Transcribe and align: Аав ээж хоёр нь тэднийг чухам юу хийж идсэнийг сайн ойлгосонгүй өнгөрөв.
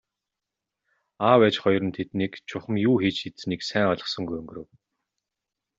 Аав 1.29 1.41
ээж 1.45 1.55
хоёр 1.63 1.83
нь 1.87 1.95
тэднийг 1.97 2.33
чухам 2.49 2.75
юу 2.87 2.95
хийж 3.01 3.17
идсэнийг 3.27 3.61
сайн 3.69 3.85
ойлгосонгүй 3.91 4.37
өнгөрөв. 4.41 4.67